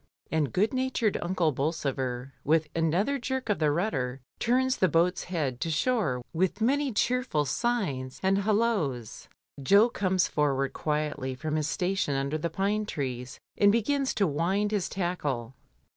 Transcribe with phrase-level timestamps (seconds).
[0.31, 5.61] And good natured Unde Bolsover, with another jerk of the rudder, turns the boat's head
[5.61, 9.27] to shore with many cheerful signs and halloas.
[9.61, 14.71] Jo comes forward quietly from his station under the pine trees, and begins to wind
[14.71, 15.53] his tackle.